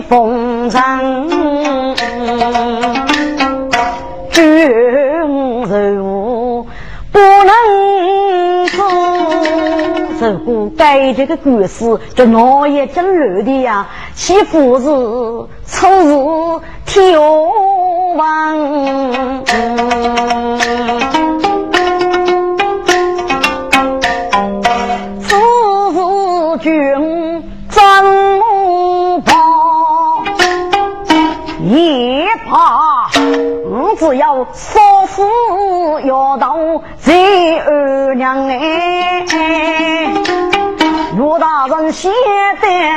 [0.00, 1.28] 风尘，
[4.30, 4.48] 军
[6.00, 6.66] 务
[7.12, 8.82] 不能走。
[10.20, 13.88] 如果改这个故事，就闹也真乱的呀！
[14.14, 14.84] 岂不是
[15.66, 17.18] 出事天
[18.16, 19.01] 王？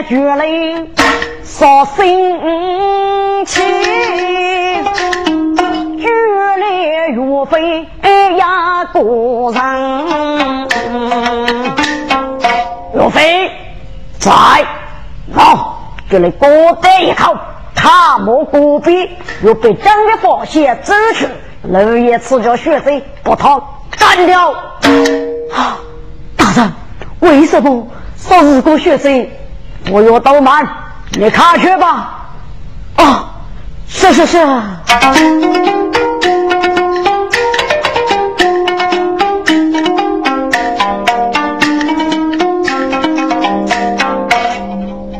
[0.07, 0.91] 绝令，
[1.43, 2.05] 杀心
[3.45, 3.61] 气，
[5.99, 6.07] 绝
[6.59, 7.87] 来岳飞
[8.37, 10.67] 呀多人。
[12.93, 13.51] 岳飞
[14.19, 14.31] 在，
[15.33, 17.35] 好，这里多得一口，
[17.73, 19.09] 他莫过逼，
[19.43, 21.27] 又被整个发现走去，
[21.63, 23.59] 老爷赐叫学生，把他
[23.97, 24.51] 干掉。
[24.51, 25.79] 啊，
[26.37, 26.73] 大人，
[27.21, 27.87] 为什么？
[28.17, 29.31] 说日过血水，
[29.85, 30.67] 不要怠慢，
[31.11, 32.27] 你看去吧。
[32.95, 33.25] 啊，
[33.87, 34.43] 是是是。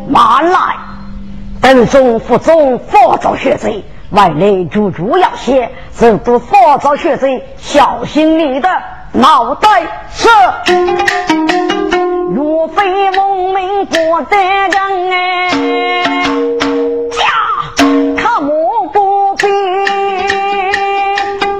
[0.09, 0.59] 慢来，
[1.61, 8.69] 等中腹中佛祖血罪，外内主主要血，是不佛祖血罪，小心你的
[9.11, 10.27] 脑袋是。
[12.35, 15.49] 若非蒙民过得人哎，
[17.11, 17.17] 驾
[18.17, 19.47] 看我不必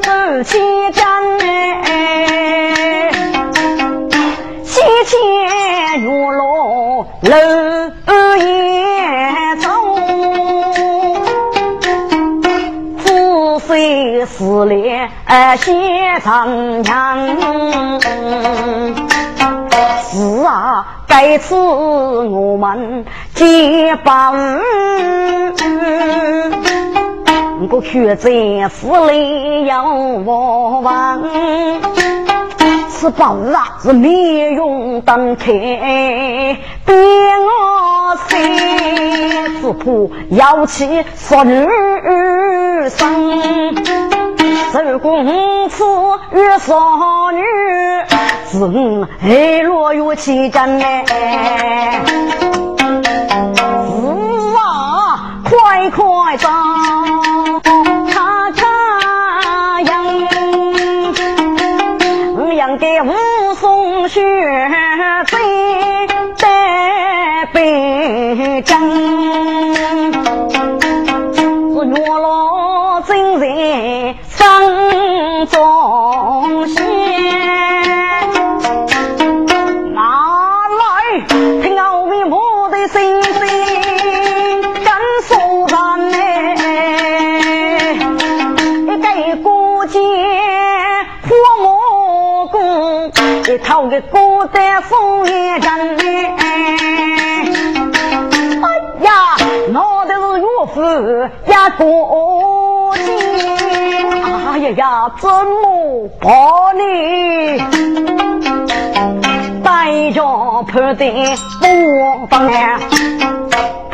[0.02, 0.60] 自欺
[0.92, 1.06] 战
[1.40, 3.10] 哎，
[4.66, 7.32] 西迁月落楼
[8.36, 8.44] 夜
[9.62, 9.70] 走，
[12.98, 15.10] 自随思恋
[15.58, 15.72] 写
[16.22, 17.26] 长枪。
[20.16, 24.62] 是啊，该次我们结伴，
[27.70, 31.82] 我却在府里要我问。
[32.88, 37.75] 此宝啊是面容登开，别我
[38.30, 39.84] 心，只怕
[40.36, 41.68] 妖气杀女
[42.90, 42.96] 生。
[44.72, 45.84] 受公子
[46.34, 47.42] 与少女，
[48.52, 50.86] 是爱落有起真呢。
[51.08, 51.14] 是
[54.58, 56.50] 啊，快快走，
[93.56, 96.04] 功，一套个古代风月人呢。
[98.62, 98.70] 哎
[99.02, 99.12] 呀，
[99.72, 100.82] 闹的是岳父
[101.48, 103.04] 压过节。
[104.48, 106.30] 哎呀呀，怎么把
[106.74, 107.58] 你
[109.64, 111.06] 带着判的
[111.62, 112.80] 不放呀？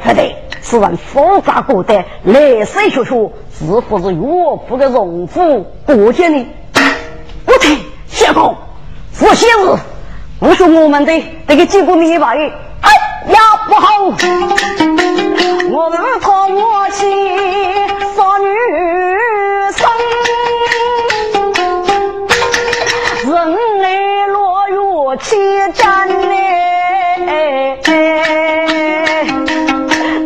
[0.03, 0.23] 判的
[0.61, 4.21] 此人复杂古代，来水学学，是不是岳
[4.67, 6.47] 父的荣府过节呢？
[7.45, 7.77] 我听
[8.07, 8.56] 相公，
[9.19, 9.78] 我先日，
[10.40, 12.38] 我说我们的这个结果明白。
[12.81, 12.90] 哎
[13.31, 13.88] 呀，不好，
[15.72, 17.06] 我们讨我妻
[18.16, 18.46] 少女
[19.75, 19.90] 生。
[25.19, 25.36] 七
[25.74, 26.34] 战呢，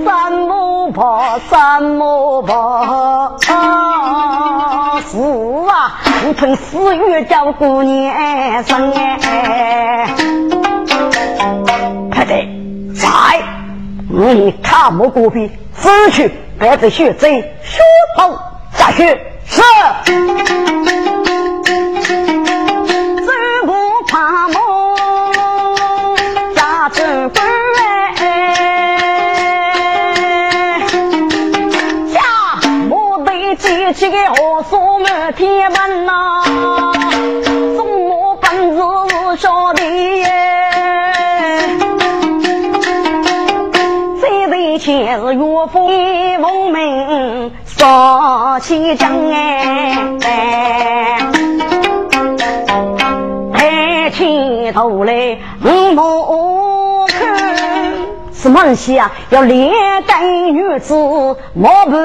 [0.05, 3.35] 三木跑，三木跑，
[6.25, 10.07] 啊，你从四月叫姑娘生哎，
[12.11, 12.49] 快点，
[12.95, 13.05] 在，
[14.09, 17.83] 你看莫过比，出去，别子血贼，学
[18.17, 18.31] 跑
[18.73, 19.05] 下去，
[19.45, 19.61] 是。
[35.31, 36.43] 天门呐，
[37.75, 38.77] 中我本是
[39.41, 40.23] 小弟，
[44.21, 45.89] 这位前是岳父
[46.41, 50.17] 奉命杀起将哎，
[53.51, 55.37] 抬起头来
[55.95, 57.25] 我看。
[58.31, 59.11] 什么东西啊？
[59.31, 59.71] 要连
[60.05, 60.93] 带女子
[61.53, 61.97] 莫不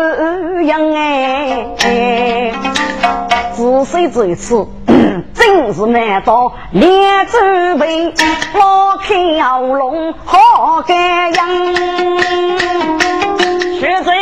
[0.62, 1.66] 样哎！
[3.60, 4.66] 自谁这一次
[5.34, 8.14] 真是难到连准备
[8.54, 9.14] 老开
[9.74, 11.46] 龙好干样，
[13.78, 14.12] 学贼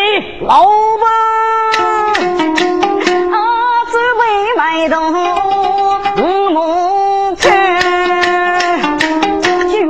[0.42, 0.64] 老
[0.98, 1.08] 板
[3.30, 3.38] 啊，
[3.92, 4.22] 准备
[4.56, 4.98] 买东
[6.16, 7.54] 五亩田，
[9.68, 9.86] 岳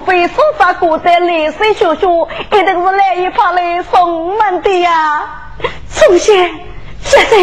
[0.00, 2.08] 在岳飞手法过得来水小小，
[2.50, 5.24] 一定是来一发来送门的呀！
[5.88, 6.50] 宋先，
[7.02, 7.36] 现在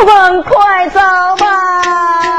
[0.00, 1.00] 我们快走
[1.38, 2.37] 吧，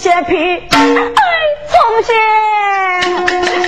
[0.00, 0.66] 真些皮，哎，
[1.68, 2.16] 从前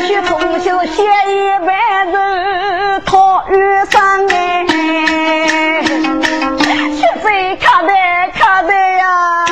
[0.09, 2.17] 去从小写一万字
[3.05, 3.55] 讨雨
[3.91, 4.65] 伞哎，
[6.95, 7.93] 学在卡的
[8.33, 9.45] 卡的呀，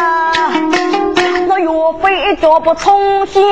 [1.49, 1.69] 那岳
[2.03, 3.43] 飞脚不从前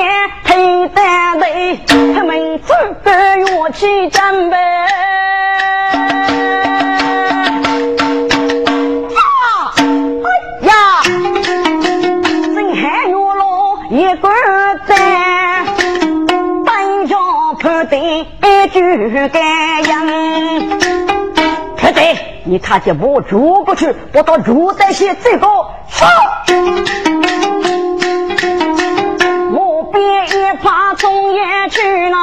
[0.46, 1.80] 推单队，
[2.16, 2.74] 他们走
[3.04, 4.56] 个乐器战备。
[19.26, 19.42] 感
[19.84, 20.68] 应，
[21.76, 25.46] 不对，你看见我捉过去，我到住在些这个
[25.88, 26.06] 说，
[29.52, 31.80] 我便一把中也去
[32.10, 32.16] 了，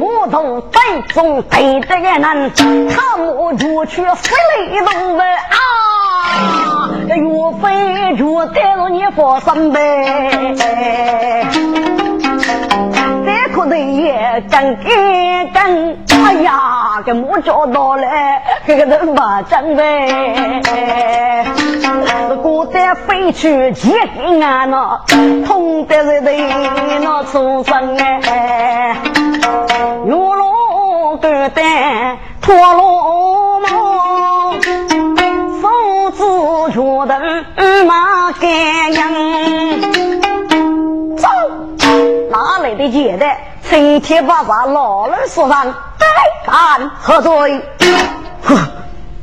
[0.00, 0.78] 我从北
[1.08, 2.52] 中北的个人，
[2.88, 4.34] 他我入去死
[4.70, 7.16] 里头问啊，岳
[7.60, 11.46] 飞就带着你放身呗。
[13.66, 18.06] 可能也真干干，哎呀，给我找到了，
[18.64, 21.44] 这个人把真呗。
[22.44, 25.00] 古代飞去几个啊？
[25.44, 26.30] 痛得人的
[27.02, 28.96] 那出生哎，
[30.04, 34.52] 玉龙 golden 陀螺帽，
[35.60, 35.68] 手
[36.12, 36.22] 指
[36.72, 37.20] 脚蹬
[37.84, 39.10] 马杆样。
[42.28, 43.26] 哪来的贱的？
[43.68, 45.74] 成天把把老人说上，
[46.44, 47.60] 敢何罪？
[48.42, 48.58] 哼，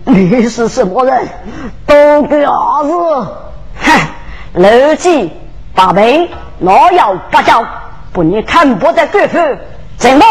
[0.04, 1.28] 你是什么人？
[1.86, 3.28] 都给儿子！
[3.82, 4.08] 哼，
[4.54, 5.32] 楼记
[5.74, 7.66] 八辈，老要不教，
[8.12, 9.38] 不你看不得贵妇，
[9.98, 10.26] 怎么？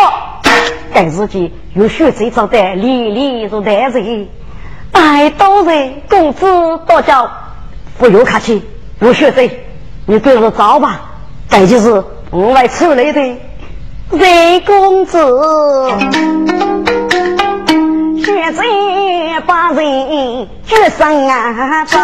[0.92, 4.28] 该自己有学这招的，里里如带人，
[4.90, 6.46] 百多人公子
[6.86, 7.30] 多教，
[7.98, 8.62] 不用客气，
[9.00, 9.64] 有学这，
[10.04, 11.00] 你跟着找吧。
[11.48, 13.36] 这就是我外出来的
[14.12, 15.18] 魏公子，
[18.22, 18.62] 学着
[19.46, 21.98] 把人决生啊走，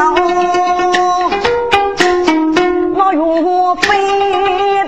[2.96, 3.20] 那岳
[3.82, 3.88] 飞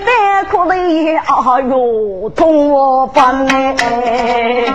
[0.05, 4.67] 在哭的哎呦痛我烦哎，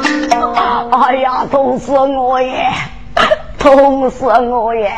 [0.92, 2.70] 哎呀痛死我也，
[3.58, 4.92] 痛死我也！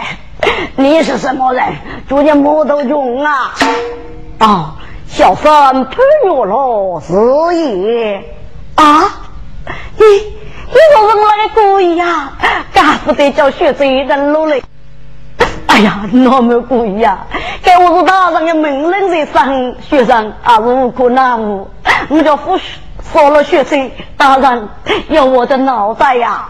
[0.75, 1.63] 你是什么人？
[2.07, 3.53] 祝你木头穷啊！
[4.39, 4.75] 啊，
[5.07, 7.13] 小三潘月罗是
[7.55, 8.23] 也
[8.75, 9.05] 啊！
[9.97, 12.33] 你你说是我的故意呀？
[12.73, 14.61] 干不得叫学贼人落来！
[15.67, 17.25] 哎呀，那么故意呀！
[17.63, 21.67] 该我是大人的命令在上，学生啊无可奈何。
[22.09, 22.59] 我叫夫
[23.11, 24.69] 说了学生，大人
[25.09, 26.49] 要我的脑袋呀！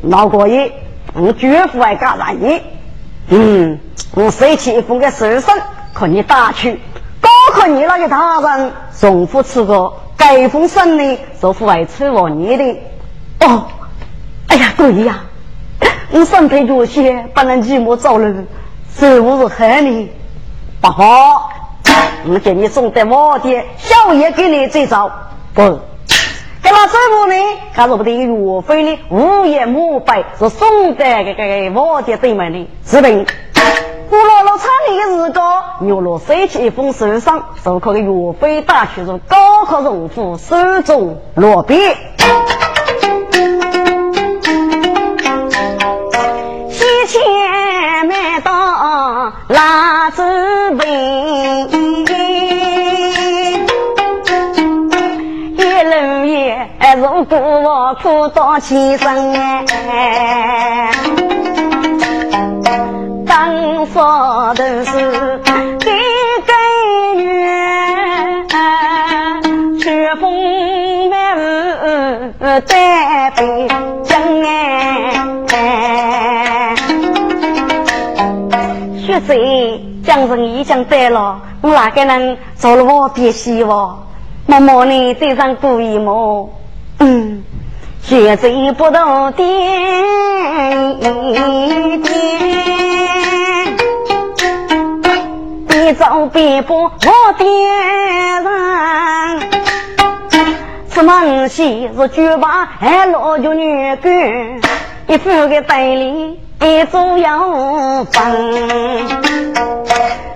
[0.00, 0.72] 闹过瘾，
[1.12, 2.62] 我绝不爱干玩意。
[3.28, 3.78] 嗯，
[4.14, 5.54] 我随起一封给师生。
[5.92, 6.80] 可你打去，
[7.58, 12.80] 高考你那个大人重复吃过，该封信呢，是外出我你的。
[13.40, 13.64] 哦，
[14.46, 15.24] 哎呀，对呀，
[16.12, 18.44] 我身体弱些，不能寂寞走路，
[18.96, 20.08] 是不是害你？
[20.80, 21.50] 不好，
[22.28, 25.10] 我给你送的我的小爷给你这招，
[25.52, 25.62] 不，
[26.62, 27.34] 给他师傅呢？
[27.74, 33.26] 他说不得岳飞呢，无言无白是送的这个我的对门的，是的。
[34.10, 41.76] 我老老厂里的日高，牛罗收起一封书上，授课给岳飞大学中高考荣虎，手中落笔。
[46.70, 48.50] 西前面到
[49.48, 50.22] 拉子
[50.78, 50.86] 背，
[55.52, 60.90] 一路也如果苦到起身哎。
[63.26, 65.40] 当说的是
[65.78, 65.90] 给
[66.46, 66.52] 个
[67.16, 67.24] 女，
[69.80, 71.40] 雪风满屋
[72.66, 73.68] 带北
[74.02, 75.14] 京哎。
[78.98, 84.06] 雪水江人已经得了，我哪个人做了我的希望？
[84.46, 86.50] 默默呢对上故意么？
[86.98, 87.42] 嗯，
[88.02, 89.48] 雪水不到点
[91.00, 92.97] 一点。
[95.88, 96.90] 一早别把我
[97.38, 97.50] 点
[98.44, 99.40] 燃，
[100.90, 104.60] 出门西是酒吧，还老酒女干，
[105.06, 109.08] 一副个袋里一左右分，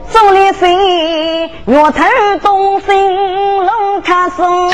[0.08, 2.02] 走了谁月头
[2.40, 4.72] 东升龙卡松，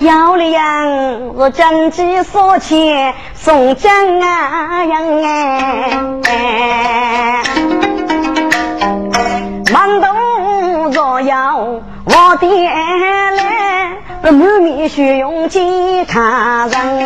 [0.00, 7.42] 要了样是经济少钱送江啊样哎。
[9.72, 10.06] 满肚
[10.90, 17.00] 若要我爹来，满面血用几他人。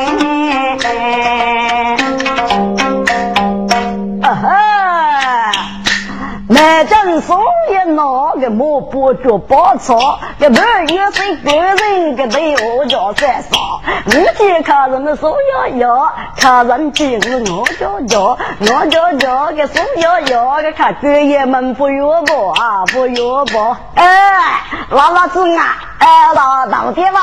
[8.45, 24.61] 个莫不就报错，个半夜睡个人个对我叫三嫂，我见客人们说要要，客人今日我叫叫，我叫叫个说要要个看官爷们不约不啊不约不，哎，
[24.91, 25.65] 老老子啊，
[25.99, 27.21] 哎老老爹吧，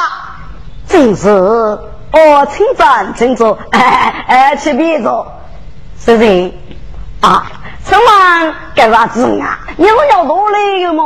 [0.87, 5.27] 真是哦，请站，请坐，哎哎，吃别坐，
[5.99, 6.57] 是谁？
[7.21, 7.51] 啊？
[7.83, 9.59] 什么干啥子啊？
[9.77, 11.03] 你是要多累的吗？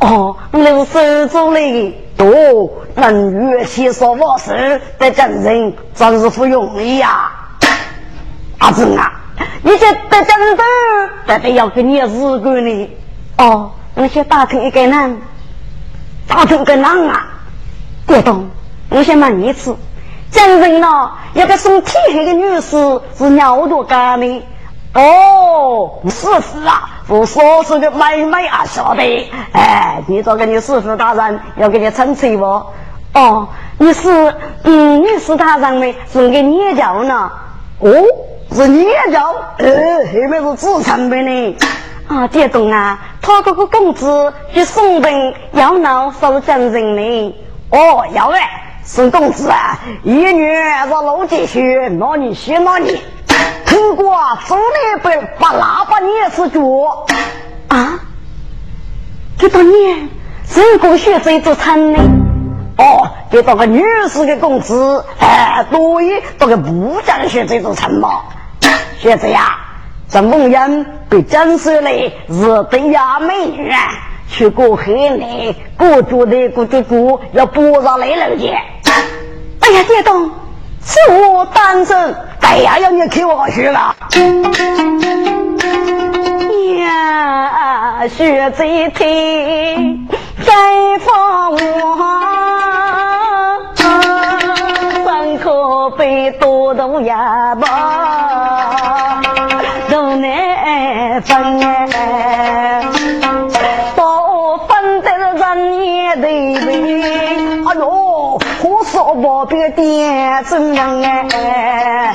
[0.00, 7.30] 哦，你是手做来的，多能越起说我事，在真人真是不容易呀！
[8.58, 9.12] 阿子啊，
[9.62, 10.58] 你这得真人，
[11.26, 12.90] 得得要给你日干呢。
[13.38, 15.22] 哦，你先打听一个人，
[16.28, 17.26] 打听个人啊！
[18.06, 18.50] 别动，
[18.90, 19.76] 我先问你一次，
[20.30, 21.12] 真人呢？
[21.32, 24.42] 一个送天黑的女士是尿多干的。
[24.94, 29.28] 哦，师傅啊，我所说的妹妹啊，晓得。
[29.52, 32.44] 哎，你做给你师傅大人要给你称称不？
[33.14, 33.48] 哦，
[33.78, 37.30] 你是嗯，你是大人呢，是给捏脚呢？
[37.80, 37.90] 哦，
[38.52, 41.56] 是捏脚，呃，后面是自称的呢。
[42.06, 47.34] 啊，爹懂啊，他这个公子去送人要闹收真人呢。
[47.70, 53.00] 哦，要哎，宋公子啊，一女是老几许，那你写哪里？
[53.74, 54.16] 听过
[54.46, 56.60] 走那边把喇叭捏死脚
[57.66, 57.98] 啊！
[59.36, 60.08] 这当年
[60.44, 61.98] 谁个学生做参呢？
[62.78, 68.22] 哦，给当个女士的工资，哎，多一当个部长学这做参嘛。
[69.00, 69.58] 学子呀，
[70.08, 71.90] 这蒙人被征收了
[72.28, 73.72] 是对呀美女，
[74.28, 78.46] 去过海内，过住的过住住要补上来了去。
[78.50, 80.30] 哎呀，爹东。
[80.86, 83.96] 是我单身，哎呀，要你给我学了。
[86.78, 90.06] 呀，学这听，
[90.44, 91.58] 该放我，
[95.04, 99.22] 上课背多读呀吧，
[99.90, 101.90] 都难分哎，
[109.46, 112.14] 别点真人哎！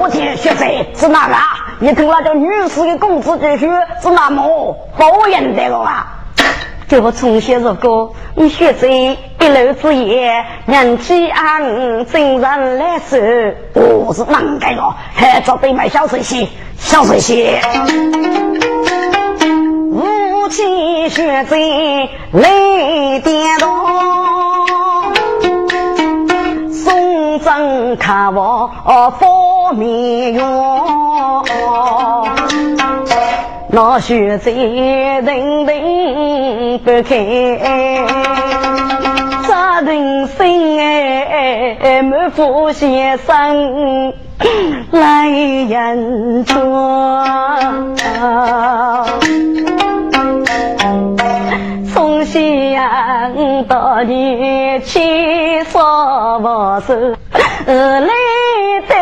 [0.00, 1.34] 我听学生是哪个？
[1.80, 3.66] 你听那叫女士的工资继续
[4.02, 6.06] 是那么包养的啊？
[6.86, 9.16] 给我重新入歌，你学生一
[9.48, 13.16] 路之夜，人气安，真人来受。
[13.74, 14.94] 我是啷个个？
[15.14, 16.46] 还找对买小水仙，
[16.76, 17.62] 小水仙。
[19.90, 21.58] 无情学生
[22.32, 23.58] 泪点
[27.38, 27.44] 多。
[27.44, 28.70] 真看我
[29.18, 31.44] 方面用，
[33.68, 37.98] 那血在人人不开，
[39.48, 44.12] 扎人心哎，满腹先生
[44.90, 47.94] 来人庄。
[52.24, 56.96] 从乡到你七十五岁，
[57.66, 58.08] 来
[58.88, 58.94] 得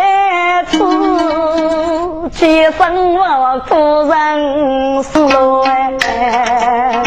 [0.72, 3.76] 处，七生我苦
[4.10, 5.24] 人死
[5.68, 7.02] 哎，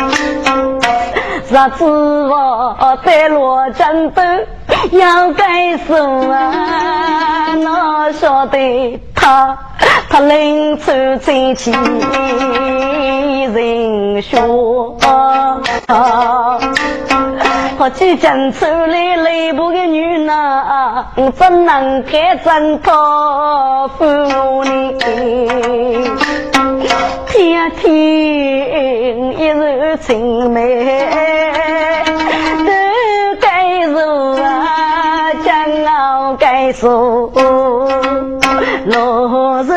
[1.49, 1.83] 日子
[2.29, 4.21] 我在罗江头
[4.91, 5.93] 要该死
[6.31, 9.57] 啊，哪晓得他
[10.09, 11.71] 他临走前去
[13.53, 14.04] 人。
[14.21, 14.95] 说。
[17.77, 24.05] 我即将出来雷部的女郎，怎能该真托付
[24.63, 24.97] 你？
[27.27, 31.05] 天天一日情美，
[32.65, 32.71] 都
[33.41, 33.99] 该如
[34.41, 37.29] 啊，将傲该说，
[38.85, 39.69] 落日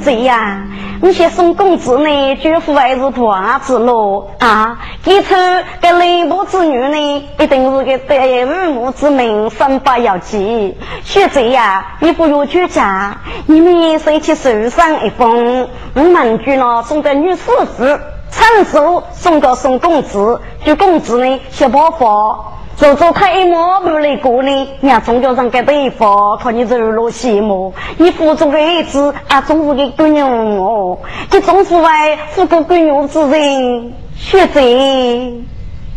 [0.00, 0.62] 学子呀，
[1.02, 4.78] 你先送公子呢，绝夫还是婆子喽啊！
[5.04, 5.34] 给出
[5.82, 8.14] 这雷部之女呢，一定是个德
[8.46, 10.74] 无母之名，三八要记。
[11.04, 17.42] 学贼呀，你不要居家，你们谁去手上一封，我们居呢送给女师
[17.76, 17.84] 傅，
[18.30, 22.36] 陈叔送给宋公子，就公子呢小包袱。
[22.76, 31.88] 走走他一毛不来过呢，伢宗教上给对方，看你走路羡慕，你腹中的孩子啊，总是个闺女哦，这总是为
[32.30, 34.60] 富个闺女之人，学者，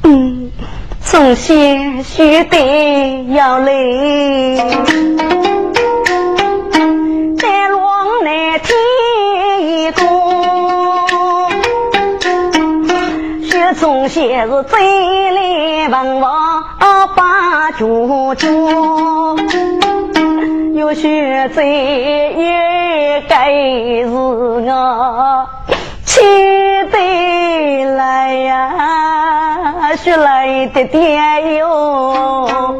[0.03, 0.51] 嗯，
[0.99, 3.73] 从先学得要来，
[14.45, 14.77] 是嘴
[15.31, 16.63] 里文王
[17.15, 18.47] 把主角，
[20.73, 23.49] 有学在也该
[24.03, 25.47] 是我
[26.03, 26.19] 期
[26.91, 26.99] 待
[27.95, 32.77] 来呀，学来的点哟，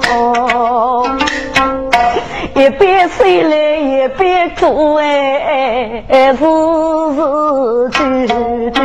[2.55, 6.45] 一边睡来一边哭哎，字
[7.15, 8.81] 字句句。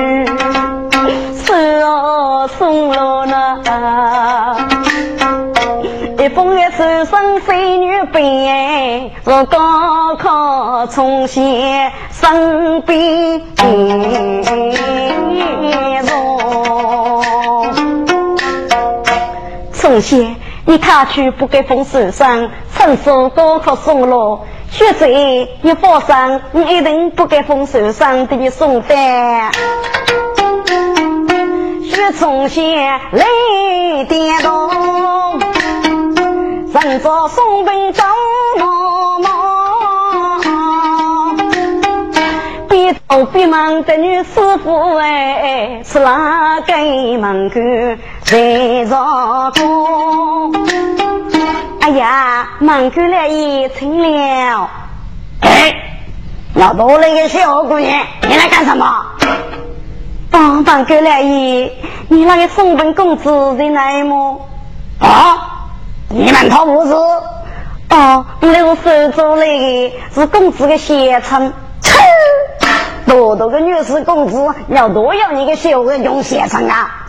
[1.44, 1.55] 手
[2.59, 4.57] 送了那
[6.18, 13.42] 一封的手上飞女兵，是高考从先生病
[19.73, 20.37] 从先，
[20.68, 24.40] 你踏去不给封手上，承受高考送了。
[24.70, 25.07] 学者，
[25.62, 28.94] 你放心，你一定不给封手上给你送的。
[31.85, 33.24] 雪中仙来
[34.11, 35.40] 点动，
[36.74, 38.04] 人着送兵走
[43.09, 46.77] 边走边忙的女师傅哎，是哪个
[47.18, 47.59] 门口
[48.23, 50.53] 在着工？
[51.81, 54.71] 哎呀，门口来也成了。
[55.40, 55.75] 哎，
[56.55, 59.07] 老多那个小姑娘，你来干什么？
[60.31, 61.73] 帮帮哥来爷，
[62.09, 64.47] 你那个送本公子在哪里么？
[65.01, 65.71] 啊，
[66.11, 66.92] 你们他不是？
[67.90, 71.55] 哦，那是收来的，是公子的先称。
[73.09, 77.07] 多多个女士工资，要多要你个小人用先称啊！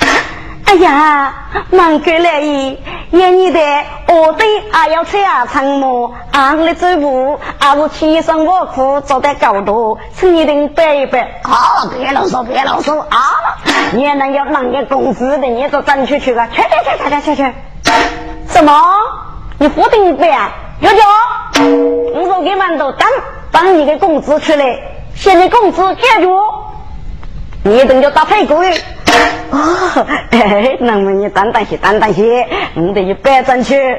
[0.66, 1.34] 哎呀，
[1.72, 2.78] 忙哥来爷，
[3.10, 3.60] 爷你的
[4.08, 6.14] 我对还要吃啊长么？
[6.32, 11.42] 俺的走步还是天生我苦，走得高多，请你等拜一拜。
[11.44, 13.18] 好，别啰嗦，别啰嗦啊！
[13.94, 16.48] 你能有能个工资的，你就争取去了。
[16.50, 16.70] 去去
[17.10, 17.54] 去去去去！
[18.48, 18.72] 什么？
[19.58, 20.52] 你不定不呀？
[20.80, 20.98] 有叫？
[22.14, 23.10] 我说给馒头当
[23.52, 24.80] 当你的工资出来，
[25.16, 26.28] 现在工资解决，
[27.64, 28.56] 你等着打屁股。
[29.52, 33.98] 哦， 哎，那么你等等些，等等些，我得一百转去。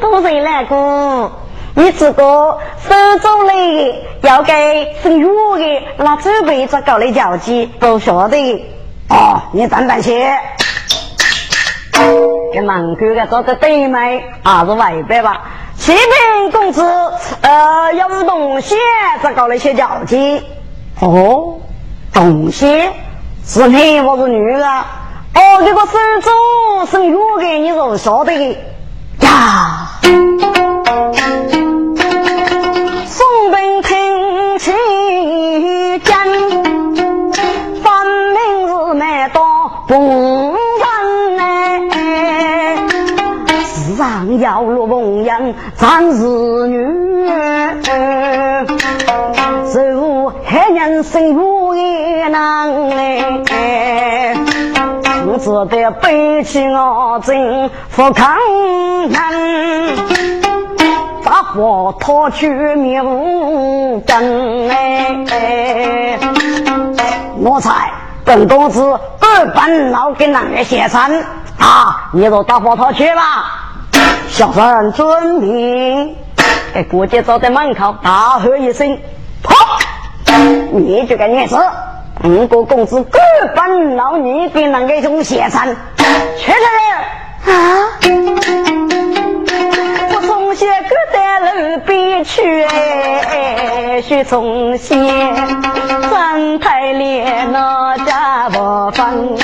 [0.00, 1.30] 多谢来哥，
[1.74, 3.52] 你这个手中的
[4.22, 8.66] 要给生药的，那准备着搞的交际，都晓得。
[9.08, 10.38] 哦，你等等些。
[12.52, 15.42] 给门口的做个对麦，还是外边吧。
[15.90, 16.84] 启禀公子，
[17.40, 18.76] 呃，要是东西
[19.24, 20.40] 在搞了些交际。
[21.00, 21.58] 哦，
[22.12, 22.88] 东西。
[23.44, 24.64] 是男还是女的？
[24.68, 28.56] 哦，这个手镯送药给你是晓得的
[29.18, 29.98] 呀。
[33.06, 34.70] 送本听起
[36.04, 36.14] 真，
[37.82, 37.92] 分
[38.36, 39.40] 明是买到
[39.88, 40.29] 不
[44.38, 46.22] 要落红颜咱是
[46.68, 47.26] 女，
[49.66, 52.90] 受害人生如也难
[53.50, 54.36] 哎。
[55.26, 58.36] 我只得背起我真不抗
[59.08, 59.96] 人，
[61.24, 66.18] 大火掏去命根哎！
[67.38, 67.90] 我猜
[68.24, 68.82] 本公子
[69.20, 71.00] 二班老给男人写成
[71.58, 72.10] 啊！
[72.12, 73.69] 你都大火掏去吧，
[74.30, 76.16] 小三遵命。
[76.74, 78.98] 哎，郭姐走在门口大喝一声
[79.42, 79.54] ：“跑！
[80.72, 81.56] 你这个孽子！”
[82.22, 83.18] 五个公子各
[83.56, 85.74] 奔老你给那个种写成，
[86.36, 86.62] 去人
[87.46, 87.98] 啊！
[90.14, 94.94] 我从小搁在路边去哎，学从小
[96.10, 99.38] 三太连那家不分。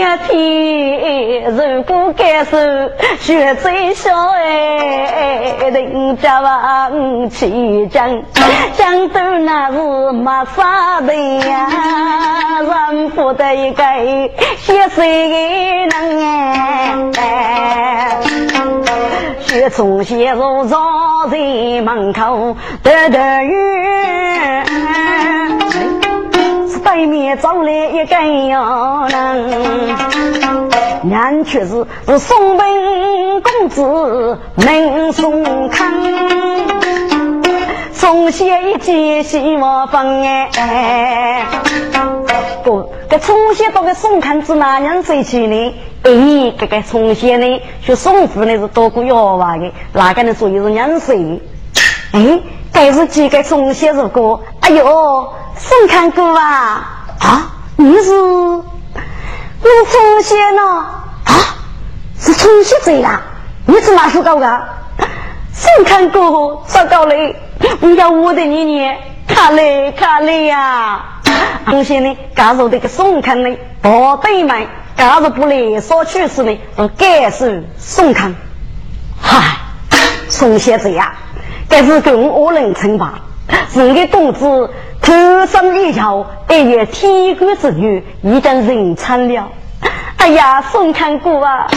[0.00, 2.56] 天天如果感受
[3.18, 8.22] 学最少哎，人家往起讲，
[8.78, 11.68] 讲到那是没啥的呀，
[12.62, 13.84] 人不得一个
[14.56, 18.16] 学谁能哎，
[19.40, 21.36] 学从小入朝在
[21.82, 24.64] 门口得得远。
[27.00, 28.14] 对面走来一个
[28.50, 29.96] 哟人，
[31.10, 35.90] 俺却是是宋文公子名宋康，
[37.94, 41.46] 从小一见希望分哎，
[42.64, 45.74] 不，这从小到个宋康子哪样谁去呢？
[46.02, 51.40] 哎，这个从小呢，学宋府呢是多过妖娃的，哪个呢属于是娘谁？
[52.12, 52.40] 哎，
[52.80, 55.34] 该是几个从小如果，哎呦。
[55.54, 57.52] 宋康哥啊啊！
[57.76, 60.62] 你是你是从小呢
[61.24, 61.34] 啊？
[62.18, 63.20] 是从小这样？
[63.66, 64.62] 你是哪属狗的？
[65.52, 67.36] 宋康哥，糟糕嘞！
[67.80, 68.96] 你要我的年年
[69.28, 71.20] 看嘞看嘞呀！
[71.66, 74.66] 从小呢，加入这个宋康呢，宝贝们
[74.96, 78.34] 加入不来说去世呢，我该是宋康。
[79.20, 79.58] 嗨，
[80.30, 81.12] 从小这样，
[81.70, 83.20] 该是跟我人称吧？
[83.72, 84.70] 是个公子。
[85.00, 89.48] 头上一条，一月天官之女，已经人惨了。
[90.18, 91.68] 哎呀，宋康哥啊，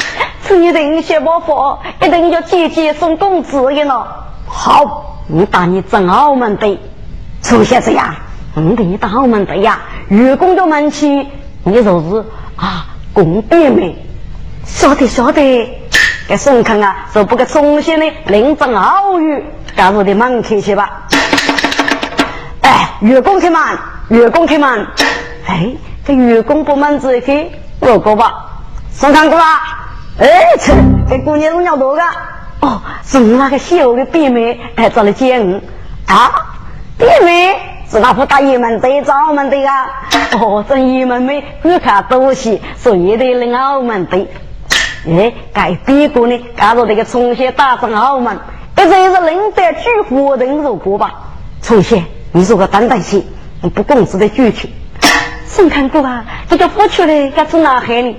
[0.46, 4.06] 这一定小伯伯一定要姐姐送公子的呢。
[4.46, 6.78] 好，我打你正澳门的，
[7.42, 8.16] 出现这样，
[8.56, 9.80] 我给你打澳门的呀。
[10.10, 11.26] 愚公的门去，
[11.64, 12.26] 你就是
[12.58, 13.96] 啊，公爹妹，
[14.66, 15.80] 晓得晓得。
[16.26, 19.44] 给宋康啊，就不给重新的领正澳语，
[19.76, 21.04] 加入的门去去吧。
[22.62, 23.62] 哎，员工开门，
[24.10, 24.88] 员工开门。
[25.48, 25.72] 哎，
[26.06, 28.34] 这员工不门子开，我过吧。
[28.92, 29.62] 宋康哥啊，
[30.20, 30.28] 哎，
[30.60, 30.74] 这
[31.10, 32.02] 这姑娘是鸟多个。
[32.62, 35.60] 哦，是那个小的弟妹来找来接我。
[36.08, 36.32] 啊，
[36.98, 37.56] 弟妹
[37.90, 39.86] 是那副大爷们的找们的啊。
[40.40, 44.28] 哦，这爷们没不看东西，所以得领澳门的。
[45.06, 48.40] 哎，该别个呢，加入这个重新打上澳门，
[48.90, 51.14] 这是领得巨活人入过吧？
[51.62, 52.06] 重新。
[52.32, 53.22] 你如果担当些，
[53.76, 54.70] 不公子的举去。
[55.46, 58.16] 宋康哥啊，这个火出来该从哪海呢？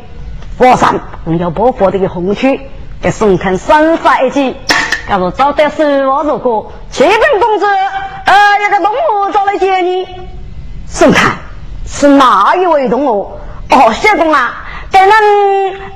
[0.57, 2.61] 皇上，我要保护这个红区，
[3.03, 4.55] 给宋康三杀一击。
[5.09, 10.07] 假如招待十万如果，启禀公子，呃，一个动物找来接你。
[10.87, 11.33] 宋康
[11.85, 13.33] 是哪一位动物？
[13.74, 15.14] 哦，相公啊，在那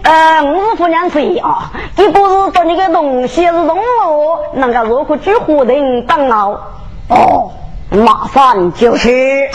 [0.02, 1.70] 呃，我是夫人谁啊？
[1.96, 3.82] 你不是说你个东西是动物，
[4.54, 6.58] 那个如何举火人当劳？
[7.08, 7.52] 哦。
[7.90, 9.48] 马上就去，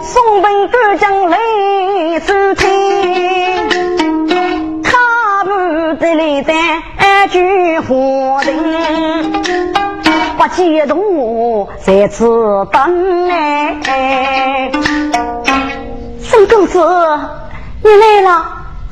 [0.00, 1.36] 送本哥将来
[2.20, 2.66] 收听，
[4.82, 5.50] 他不
[5.96, 6.54] 得来的
[7.28, 8.50] 句话的，
[10.38, 14.70] 不激动在此等哎。
[16.46, 16.78] 公子，
[17.82, 18.30] 你来了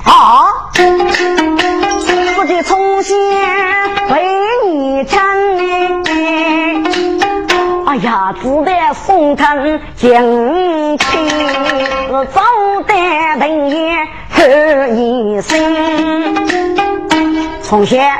[0.04, 0.70] 啊！
[0.72, 3.16] 自己从前
[4.10, 4.26] 为
[4.66, 5.18] 你撑。
[7.86, 9.56] 哎呀，只得送他
[9.96, 11.06] 进去，
[12.32, 12.42] 早
[12.86, 12.94] 得
[13.40, 13.96] 等也
[14.30, 15.58] 喝一声。
[17.62, 18.10] 从前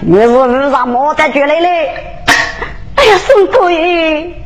[0.00, 1.94] 你是为啥没得绝来嘞？
[2.96, 4.44] 哎呀，宋贵，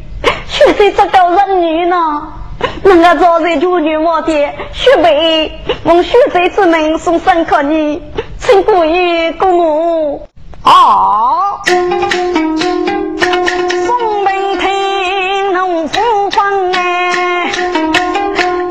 [0.49, 2.35] 却在这个人女呢？
[2.83, 4.33] 人家早在九女我的
[4.73, 8.03] 雪贝，望雪贼之门送三克你，
[8.39, 10.29] 请过于公母
[10.63, 11.61] 啊！
[13.87, 17.51] 送门听农夫方哎，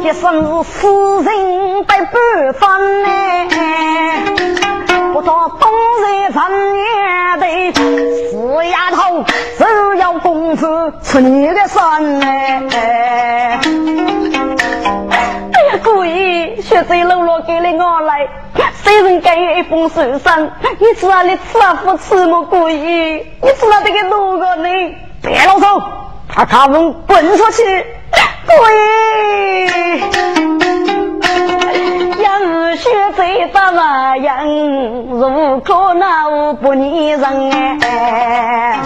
[0.03, 0.87] 一生是死
[1.23, 2.11] 人百半
[2.53, 2.69] 分
[3.05, 4.23] 哎，
[5.13, 5.69] 不到冬
[6.01, 7.96] 日三年的死丫头，只要
[10.47, 10.65] 公子
[11.03, 13.59] 出你的身哎呀。
[15.83, 18.25] 故意学贼喽啰给了我来，
[18.81, 20.51] 谁人敢有一封书信？
[20.79, 22.43] 你知道你吃啊不吃么？
[22.43, 24.69] 故意，你知道这个路个呢？
[25.21, 25.83] 别啰嗦，
[26.33, 27.85] 把他们滚出去！
[28.45, 29.67] 故意，
[32.23, 32.39] 要
[32.77, 34.47] 学贼咋玩样？
[34.47, 37.21] 如可恼不拟人
[37.81, 38.79] 哎，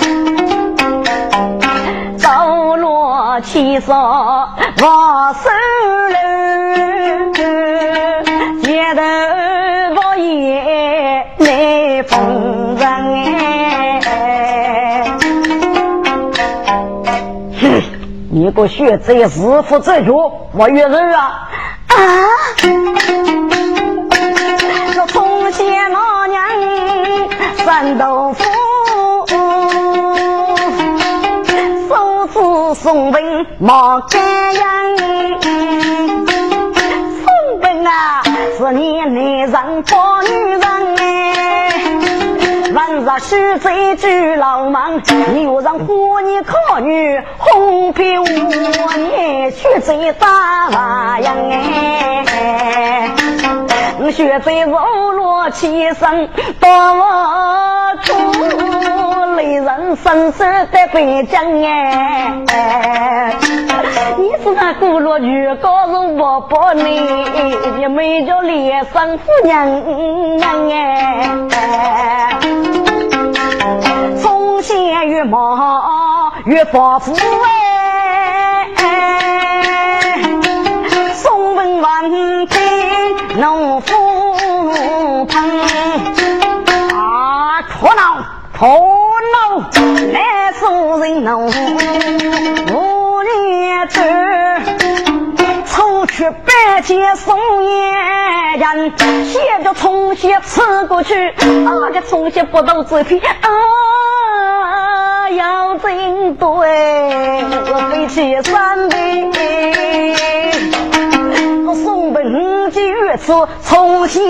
[3.40, 5.50] 七色我手
[6.10, 6.16] 里。
[8.62, 9.02] 街头
[9.96, 12.86] 不也来逢人
[14.06, 14.08] 哎？
[18.34, 21.50] 你个学贼，自负自主，我约人啊！
[21.88, 21.96] 啊！
[24.98, 26.42] 我从前老娘
[27.66, 28.44] 三豆腐，
[32.72, 34.22] 手指送文毛干
[34.56, 34.64] 样。
[37.84, 38.24] 啊，
[38.58, 39.84] 是你男人。
[39.84, 40.62] 抱女人。
[40.98, 41.74] 哎，
[42.74, 45.02] 晚日许贼举老莽，
[45.44, 45.80] 有人。
[45.86, 48.24] 呼你可女，红皮我
[48.96, 50.28] 你许贼打
[50.70, 53.12] 娃样哎，
[54.12, 56.30] 许贼柔弱起身
[56.60, 56.70] 多
[58.04, 58.71] 出。
[59.42, 63.34] 为人生死的北疆哎，
[64.20, 67.00] 你是那古罗女高人我不你，
[67.78, 70.70] 你没叫脸上夫娘娘
[71.50, 72.38] 哎，
[74.22, 78.68] 从前越忙越发富哎，
[81.16, 82.12] 送文万
[82.48, 82.62] 岁
[83.40, 83.92] 农夫
[85.26, 85.60] 棚
[86.94, 87.64] 啊，
[90.92, 90.92] 可恼可。
[90.92, 91.48] 来送人农，
[92.74, 94.04] 五年多，
[95.66, 97.68] 出去百钱送一
[98.60, 98.92] 人，
[99.26, 106.48] 写着从前吃过去，啊，这从前不到这片啊，要真对，
[107.72, 109.32] 我飞去三杯，
[111.66, 114.22] 我送本几月次从前，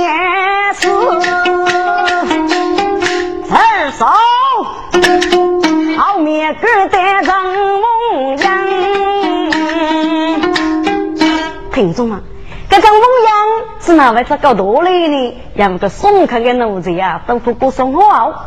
[11.92, 12.22] 听众啊，
[12.70, 15.42] 这张梦阳是哪位这搞多来呢？
[15.56, 18.46] 两个送客的奴才呀，都不过送好。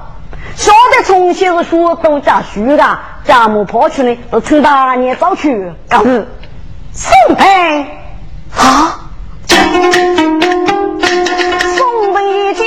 [0.57, 6.27] 晓得从前是说都家虚的，家母跑去呢，是趁大年早去告日
[6.93, 7.83] 送陪
[8.57, 9.11] 啊，
[11.77, 12.67] 送陪一件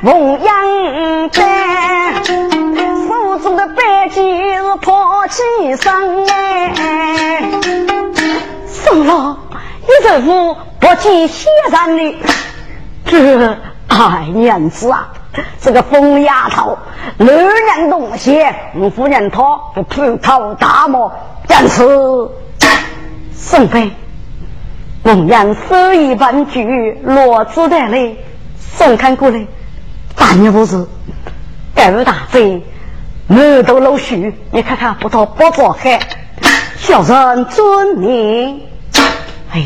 [0.00, 2.14] 梦阳单。
[3.42, 5.42] 做的白鸡是抛起
[5.76, 7.42] 身哎，
[8.68, 9.38] 送了
[9.86, 12.14] 一头夫不见先生的，
[13.06, 15.12] 这哎娘子啊，
[15.60, 16.78] 这个疯丫头
[17.18, 18.44] 乱扔东西，
[18.76, 19.42] 我夫人她
[19.74, 21.12] 不普头大帽，
[21.46, 21.82] 但是
[23.36, 23.92] 宋飞，
[25.02, 28.24] 龙阳手一半句罗子的嘞，
[28.58, 29.46] 送看过来，
[30.16, 30.78] 大年不是
[31.74, 32.62] 狗大嘴。
[33.26, 35.98] 满头老须，你看看不到不着海，
[36.76, 38.66] 小人尊你。
[39.54, 39.64] 哎，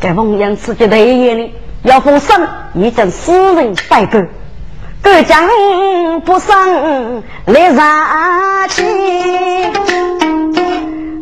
[0.00, 4.28] 在王阳自己的眼里，要封神已经私人拜拜，
[5.02, 5.46] 各将
[6.24, 8.82] 不上来杀气。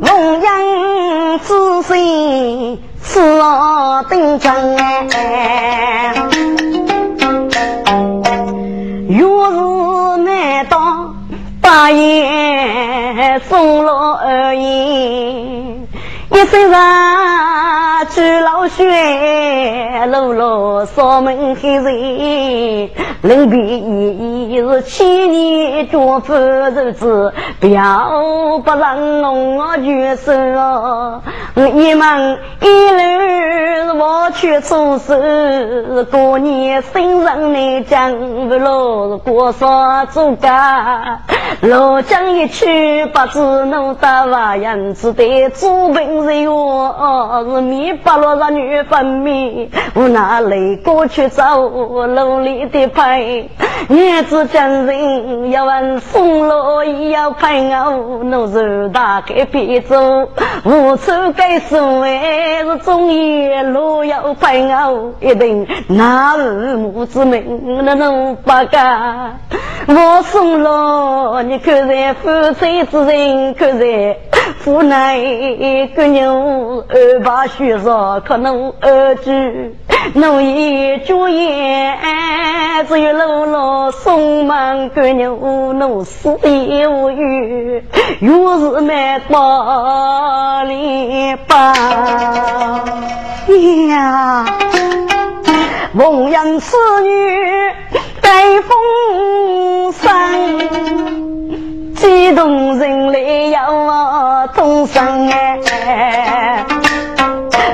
[0.00, 3.20] 王阳自身是
[4.08, 6.14] 登正哎，
[9.08, 9.56] 若是
[10.22, 11.16] 难当。
[11.60, 13.92] 大爷送了
[14.22, 15.71] 二爷，
[16.32, 21.84] 一身上朱老血，露露扫门黑人，
[23.20, 28.10] 临别已是千年绝夫日子，表
[28.64, 30.32] 不让侬我举手，
[31.54, 38.10] 一门一路我去出事，过年生日你讲
[38.48, 41.20] 不落，过啥做家。
[41.60, 53.44] 老将一去，不知弄大娃样子的祖本人哟，是米八罗让女分娩，我拿泪过去找楼里的牌，
[53.88, 60.28] 儿子将人要问送罗要陪我，弄手打开别走，
[60.64, 69.40] 无处该说哎，是中夜路要陪我，一定那是母子命，那能不干？
[69.88, 74.16] 我送了，你看在夫妻之人，看在
[74.64, 75.18] 夫乃
[75.96, 79.74] 个牛二把须上，可能二句
[80.14, 81.98] 奴一主言，
[82.88, 87.82] 只有老老送满个牛，能死也无语，
[88.20, 91.74] 又是买八里八
[93.88, 94.46] 呀，
[95.98, 97.10] 奉养子女。
[98.22, 100.08] 带风声，
[102.12, 106.62] 激动人泪要我同声哎，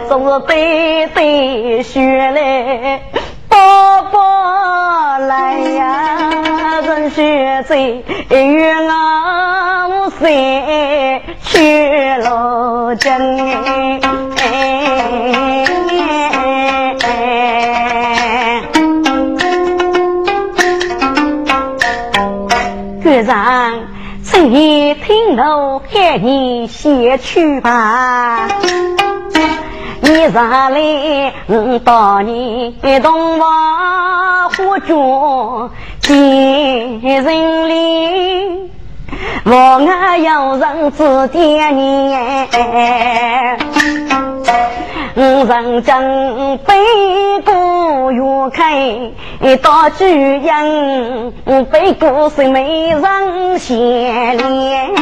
[0.08, 3.00] 总是对对血泪
[3.48, 3.58] 宝
[4.12, 13.18] 宝来呀，人血醉冤枉谁去了真
[23.26, 23.87] 上，
[24.38, 28.46] 深夜听我喊你先去吧。
[30.00, 32.72] 你上来，我到你
[33.02, 35.68] 东房花烛
[36.00, 38.70] 见人里，
[39.44, 42.14] 我要人指点你。
[45.18, 46.74] 人正北
[47.44, 49.10] 过月开，
[49.56, 51.32] 到主人
[51.64, 54.94] 北过是美人先脸。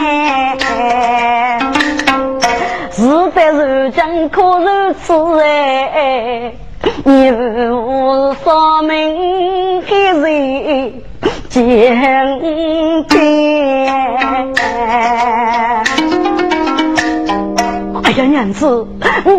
[2.92, 3.02] 是
[3.34, 6.54] 得如今可如此哎，
[7.04, 11.02] 你我说明的人
[11.50, 13.16] 见见。
[18.16, 18.86] 哎呀，娘子，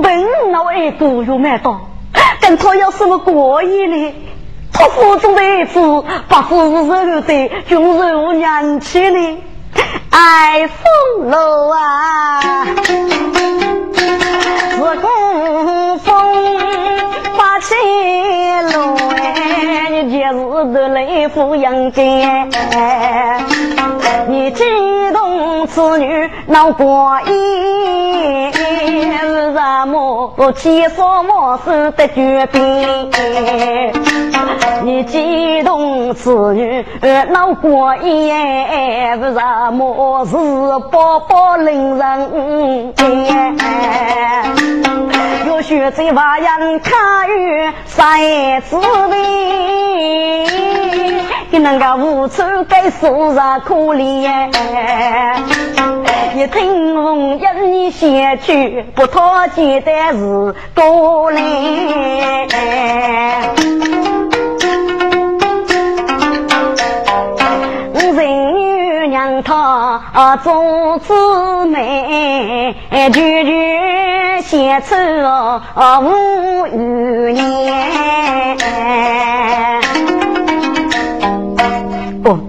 [0.03, 1.81] 本老儿子又买到，
[2.39, 4.13] 跟他有什么过意呢？
[4.71, 5.79] 他腹中的儿子
[6.29, 6.35] 不
[6.85, 9.37] 是肉的，就是我娘亲呢。
[10.11, 12.65] 爱风楼啊，
[14.75, 16.57] 是公风
[17.35, 17.73] 八七
[18.73, 20.31] 楼哎，你今日
[20.71, 22.47] 的来抚养间，
[24.27, 24.63] 你激
[25.13, 27.31] 动此女闹过意，
[30.37, 33.11] 么气说莫是的绝病？
[34.83, 36.85] 你激动此女
[37.31, 39.31] 闹过意，是
[39.73, 40.37] 么是
[40.91, 42.93] 宝宝令人
[45.47, 48.77] 有学在娃人看于三子
[49.09, 50.45] 妹，
[51.49, 54.51] 你那个无处该诉上可怜。
[56.35, 61.41] 一听红颜你先去，不讨简单是过来。
[67.93, 72.75] 人女娘她做姊妹，
[73.13, 74.95] 句句写出
[76.01, 78.57] 无余年。
[82.25, 82.39] 哦，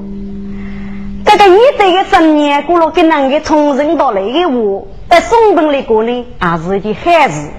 [1.24, 7.50] 这个一代的十年过了，跟那个从人到来的话，在松本里过呢，还是一件好事。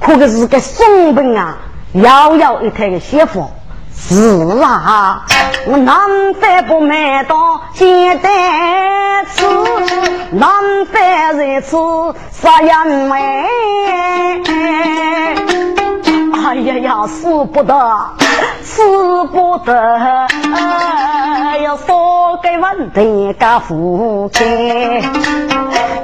[0.00, 1.58] 可个是个松本啊，
[1.92, 3.50] 遥遥一台的媳妇。
[4.00, 4.14] 是
[4.62, 5.26] 啊，
[5.66, 5.98] 我难
[6.40, 9.44] 饭不买到简单吃，
[10.30, 10.50] 难
[10.86, 11.76] 饭日吃
[12.30, 13.18] 杀人味。
[16.32, 17.74] 哎呀呀，死不得，
[18.62, 18.82] 使
[19.32, 20.26] 不得，
[21.62, 21.94] 要少
[22.42, 24.44] 给问题个福气。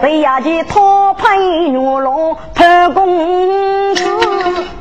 [0.03, 4.05] 被押去讨拍玉龙判公子，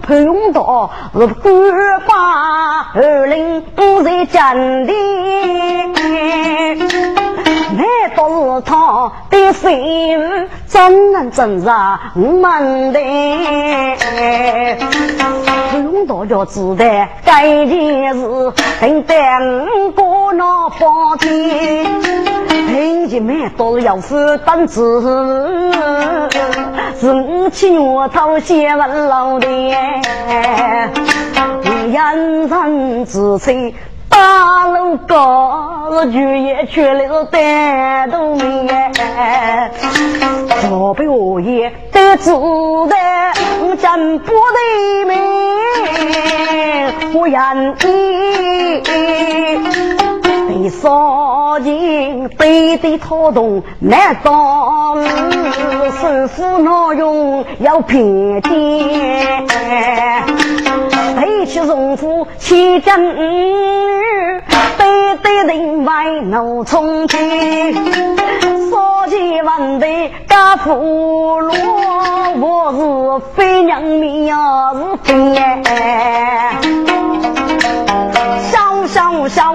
[0.06, 3.64] 潘永道是官法二令
[4.04, 4.94] 在江的，
[7.76, 9.62] 难道是他的媳
[10.18, 10.22] 妇
[10.66, 11.68] 怎能真是
[12.16, 13.00] 我们的？
[15.72, 16.86] 潘永道就知道
[17.26, 19.16] 该件事，等待
[19.96, 21.86] 过那八天。
[22.48, 25.02] 平姐妹都要负担子，
[27.00, 29.48] 是五七月头写完老的，
[31.92, 33.74] 人人自吹
[34.14, 39.72] 八路高，是举也却来是单独命哎，
[40.62, 42.96] 左边我也得知的，
[43.78, 45.20] 真不得命，
[47.14, 47.94] 我愿意。
[50.54, 54.98] 被烧尽，背地拖动，难道
[56.00, 59.48] 师傅闹用要骗钱？
[61.20, 63.16] 背起荣府七将女，
[64.78, 71.56] 背对人外怒冲天，烧起万代家父罗，
[72.40, 76.60] 我是飞娘命，是飞哎，
[78.52, 79.54] 笑笑笑，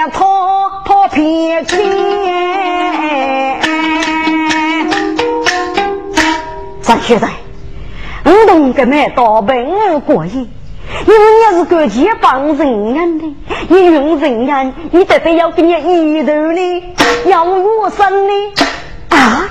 [0.00, 0.08] 爸爸。
[0.08, 1.78] 这三姐讨讨偏钱，
[6.80, 7.28] 咱现在
[8.24, 10.48] 我懂个买刀本过瘾，
[11.06, 11.20] 因为
[11.52, 13.36] 你是个结帮人人的，
[13.68, 16.82] 你用人人，你得得要给你一头呢，
[17.26, 18.32] 要我生呢
[19.10, 19.48] 啊！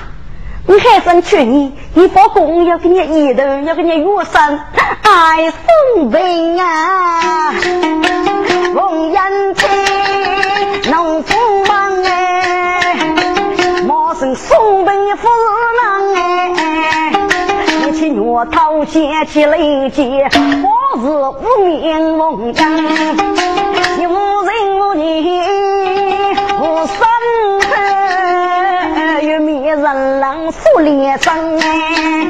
[0.66, 1.72] 你还想娶你？
[1.94, 4.60] 你发工要给你一头，要给你月生，
[5.02, 7.54] 爱送病啊！
[8.74, 9.54] 红颜
[18.20, 20.28] 一起月头掀起雷劫，
[20.62, 20.68] 我
[21.00, 22.86] 是无名红颜，
[23.96, 24.12] 你无
[24.42, 25.40] 人无你
[26.60, 26.98] 无生
[27.62, 32.26] 恨，与灭人郎负连生哎，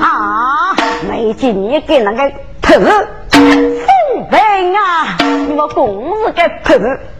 [0.00, 0.74] 啊，
[1.08, 2.28] 没见你给那个
[2.60, 2.74] 头。
[4.32, 5.16] 喂啊！
[5.20, 6.74] 你我公子该头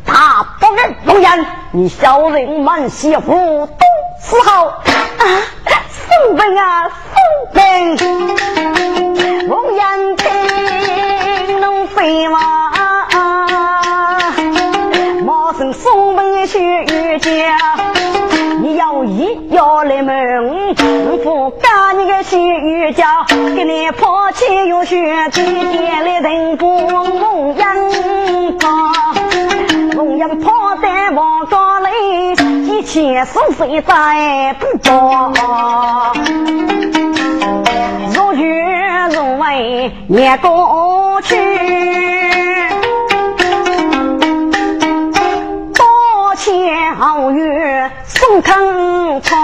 [0.05, 3.73] 大不给容颜，你小人满媳妇都
[4.21, 4.83] 死好啊！
[6.23, 7.17] 送本啊，送
[7.55, 7.97] 本！
[9.49, 12.39] 容颜听能飞吗？
[15.25, 17.31] 马上送本去玉家。
[18.61, 20.75] 你要一要来门，
[21.25, 23.25] 不干你个洗浴家，
[23.57, 27.65] 给你抛弃又血滴点来人不蒙眼
[28.59, 28.69] 吧，
[29.97, 31.87] 蒙眼抛在王庄里，
[32.91, 36.13] 几千是非在不报，
[38.13, 38.53] 如月
[39.13, 41.37] 如为年过去。
[46.99, 49.37] 好月送康草，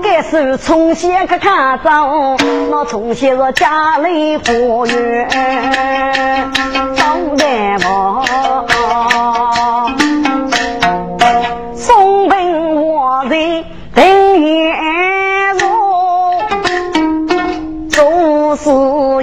[0.00, 2.36] 该是从前可看着，
[2.70, 5.26] 那从前是家里富裕，
[6.96, 8.24] 当代我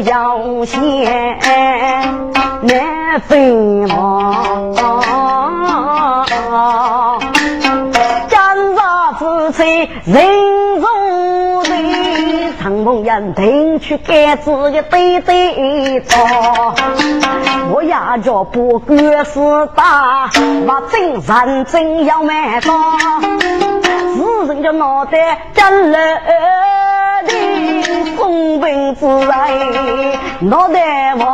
[0.04, 1.40] 要先
[2.62, 4.76] 难分忙。
[10.06, 10.26] 人
[10.78, 16.74] 如雷，长梦人听去该子的对对错。
[17.72, 19.40] 我呀叫不管是
[19.76, 20.30] 大，
[20.66, 22.74] 我真认真要买单。
[24.16, 27.34] 是人家脑袋真了的，
[28.20, 29.50] 风平自然，
[30.42, 31.26] 脑袋歪。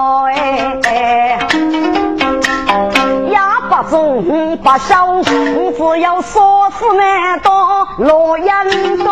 [3.67, 8.63] 八中八小，只要说是难当罗阳
[8.99, 9.11] 多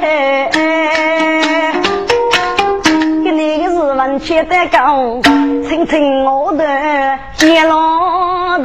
[0.00, 1.70] 哎，
[3.22, 5.20] 给你个日文写得高，
[5.68, 6.64] 听听我的
[7.36, 8.62] 接龙